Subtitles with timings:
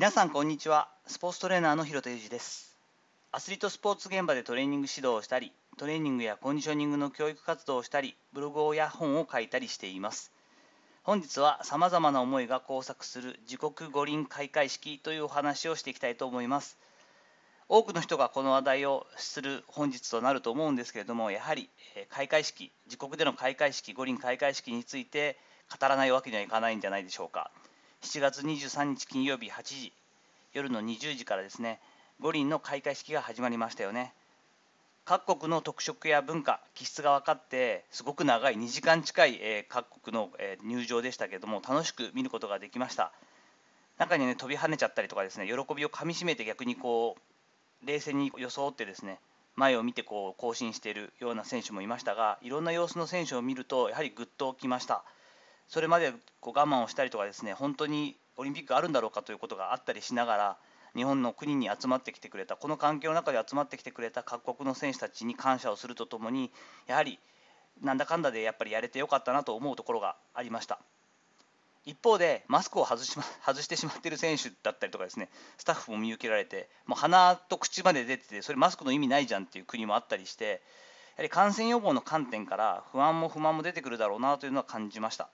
[0.00, 0.88] 皆さんこんにちは。
[1.06, 2.74] スポーツトレーナーの広田裕二です。
[3.32, 10.32] アスリートスポーツ現場でトレーニング指導をしたりトレーニングやコンディショニングの教育活動をしたりブログや本を書いたりしています。
[11.02, 16.78] 本日はさまざまな思いが交錯する自国五輪開会式というお話をしていきたいと思います。
[17.68, 21.68] 多くの人がこの話題をする本日となると思うんですけれどもやはり
[22.08, 25.36] 開会式自国での開会式五輪開会式について
[25.78, 27.50] 語らないわけにはいかないんじゃないでしょうか。
[28.02, 29.92] 7月23日金曜日8時
[30.52, 31.80] 夜の20時からですね
[32.18, 34.12] 五輪の開会式が始まりましたよね。
[35.04, 43.12] 各国の特色や文化気質が分かってすごく長い2時間近い、えー、各国の、えー、入場でしたけども楽しく見ることができました。
[43.98, 47.16] 中にね飛び跳ねちゃったりとかですね喜びをかみしめて逆にこ
[47.82, 49.18] う冷静に装ってですね
[49.56, 55.04] 前を見てこう更新しているような選手もいましたがいろんな様子の選手を見るとやはりぐっときました。
[55.70, 60.56] それまでこう我慢をしたりとかですね本当にオリンピックあるんだろうかということがあったりしながら
[60.96, 66.50] 日本の国に集まってきてくれたこの環境の中で集まってきてくれた各国の選手たちに感謝をするとともに
[66.88, 67.20] やはり
[67.80, 70.78] なんだかんだでやっぱりやれてよかったなと思うところがありました。
[71.86, 80.62] 一方でマスクを外し,、ま、 外してしまっている選手だったりとかですねスタッフも見受けられてもう鼻と口まで出ててそれマスクの意味ないじゃんっていう国もあったりして
[81.16, 85.30] やはり感染予防の観点から不安も不満も出てくるだろうなというのは感じました。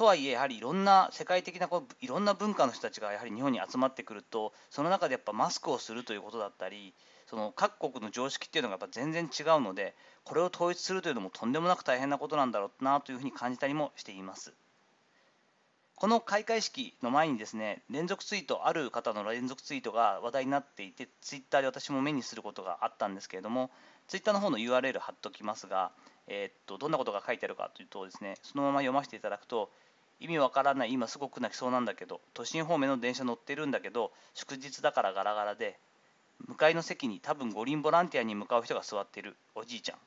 [0.00, 6.94] とはいえやはりいろんな世界的なこういろんな文化の人たちがやはり日本に集まってくるとその中でやっぱマスクをするということだったり
[7.26, 14.54] その各国の常識っていうのがやっぱ全然違うのでこれを統一するというのもとんでもなく大変なことなんだろうなというふうに感じたりもしています。
[15.96, 23.70] この開会式の前にですね連続ツイートある方の連続ツイートが話題になっていてツイッターで私も目にすることがあったんですけれども
[24.08, 25.92] ツイッターの方の URL 貼っておきますが、
[26.26, 29.68] えー、っとどんなことが書いてあるかというとですねそのまま読ませていただくと
[30.20, 35.78] 意味わからない今すごく泣きそうなんだけど都心方面の電車乗ってるんだけど祝日だからガラガラで
[36.46, 39.98] 向かいの席に多分五輪ボランティアに向かう人が座ってるおじいちゃん。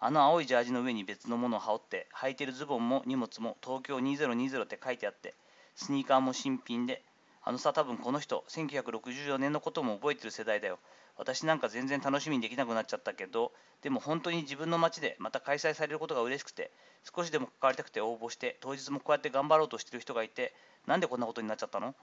[0.00, 5.34] あの青いジャージの上に別のものを羽織って履いてるズボンも荷物も東京2020って書いてあって
[5.74, 7.02] スニーカーも新品で
[7.48, 10.78] あのさ多分この人1964年のことも覚えてる世代だよ。
[11.16, 16.70] 私なんか全然楽しみにできなくなっちゃったけどでも本当に自分の街でまた開催されることが嬉しくて
[17.16, 20.52] 少しでも関わりたくて応募して当日もこうやって頑張ろうとしてる人がいて
[20.86, 21.94] なんでこんなことになっちゃったの？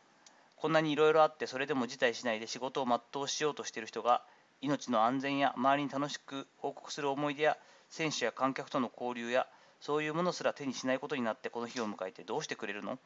[0.55, 4.23] こんなにいろいろあってそれでも辞退しないで仕事を全うしようとしてる人が
[4.61, 7.55] 命の安全や周りに楽しく報告する思い出や
[7.91, 9.45] 選手や観客との交流や
[9.79, 12.97] そういうものすら手にしないことになってこの日を迎えてどうしてくれるの？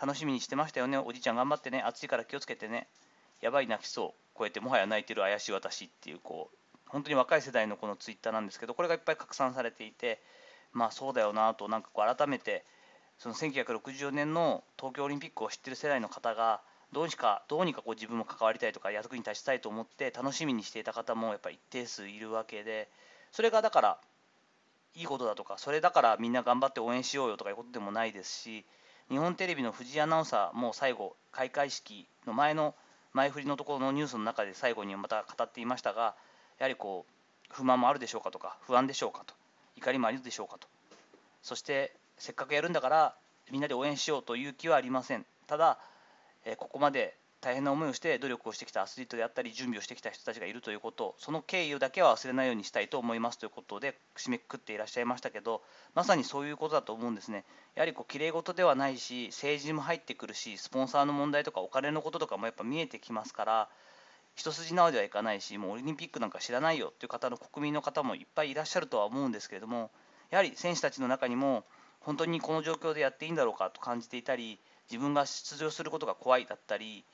[0.00, 0.98] 楽しみにしてましたよね。
[0.98, 1.82] おじいちゃん頑張ってね。
[1.82, 2.88] 暑いから気をつけてね。
[3.40, 4.30] やばい泣きそう。
[4.40, 10.18] こうやってもはや泣いてる怪しい私っていうこう本当に若い世代のこのツイッターなんですけどこれがいっぱい拡散されていて
[10.72, 12.64] まあそうだよなとなんかこう改めて
[13.18, 22.88] その1964年の東京オリンピックを知ってる世代の方がどうにかどうにかこう自分も関わりたいとか役に立ちたいと思って楽しみにしていた方もやっぱり一定数いるわけで
[23.30, 23.98] それがだから
[24.96, 28.64] いいことだとかそれだからみんな頑張って応援しようよとかいうことでもないですし
[29.10, 32.74] 日本テレビの藤井アナウンサーも最後開会式の前の
[33.12, 36.14] 前振りのところのニュースの中で最後にまた語っていましたが
[36.58, 37.12] やはりこう
[37.52, 39.34] 不満もあるでしょうかとか不安でしょうかと
[39.76, 40.68] 怒りもあるでしょうかと
[41.42, 43.14] そしてせっかくやるんだから
[43.50, 45.26] みんなで応援しようという気はありません。
[45.46, 45.78] ただ、
[46.44, 55.62] えここまで大変な思いをして努力をしてきたアスリートであったり準備をしてきた人たちがいるということその経緯だけは忘れないようにしたいと思いますということで締めくくっていらっしゃいましたけど
[55.94, 57.44] まさにそういうことだと思うんですね。
[57.74, 63.68] やはりこう綺麗事ではないし政治も入ってくるしスポンサーの問題とかお金のこととかもやっぱ見えてきますから
[64.34, 69.90] 一筋縄ではいかないしもうオリンピックなんか知らないよという方の国民の方もいっぱいいらっしゃるとは思うんですけれども
[70.30, 71.64] やはり選手たちの中にも
[72.00, 74.58] 本当にこの状況でやっていいんだろうかと感じていたり
[74.90, 77.04] 自分が出場することが怖いだったり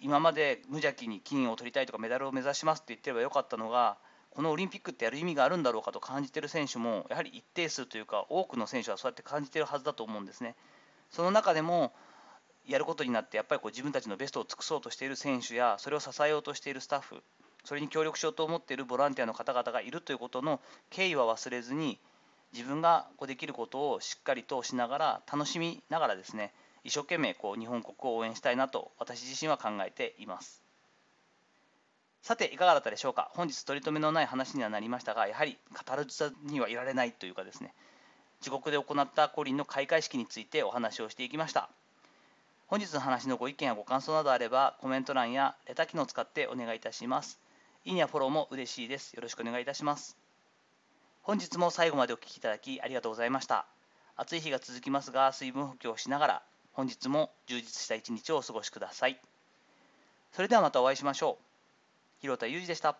[0.00, 3.96] 今まで無邪気に金を取りたいとかメダルを目指しますって言ってればよかったのが
[4.30, 10.54] このオリンピックってやる意味があるんだろうかと感じている選手もやはり一定数というか多くの選手はそうやって感じているはずだと思うんですね。
[11.10, 11.94] その中でも
[12.66, 17.22] やることになってやっぱりこう自分たちのベストを尽くそうとしている選手やそれを支えようとしているスタッフ
[17.64, 20.60] それに協力しようと思っているボランティアの方々がいるということの
[20.90, 21.98] 敬意は忘れずに
[22.52, 26.52] 自分がこうできることをしっかりとしながら楽しみながらですね
[26.86, 30.62] 一生懸命こう日本国を応援したいなと私自身は考えています。
[32.22, 33.30] さていかがだったでしょうか？
[33.34, 37.74] 本日取り留めのない話にはなりましたがやはり語るずにはいられないというかですね。
[38.40, 41.68] 自国で行った五輪の開会式についてお話をしていきました。
[42.68, 47.38] 本日の話のご意見やご感想などあればコメント欄やレタ機能を使ってお願いいたします。
[47.84, 49.12] いいねやフォローも嬉しいです。
[49.14, 50.16] よろしくお願いいたします。
[51.22, 53.66] 本日も最後までお聴きいただきありがとうございました。
[54.16, 56.42] 暑い日が続きますが水分補給をしながら
[56.76, 59.18] 本日も充実した一日をお過ごしください。
[60.32, 61.44] それではまたお会いしましょう。
[62.20, 62.94] 広田裕二でした。